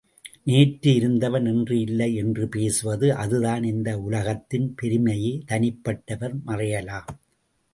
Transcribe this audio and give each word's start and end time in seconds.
நேற்று 0.43 0.93
இருந்தவன் 0.95 1.45
இன்று 1.45 1.79
இல்லை 1.79 2.15
என்று 2.15 2.47
பேசுவது 2.47 3.15
அதுதான் 3.15 3.63
இந்த 3.63 3.99
உலகத்தின் 3.99 4.67
பெருமையே 4.75 5.33
தனிப்பட்டவர் 5.47 6.35
மறையலாம். 6.47 7.09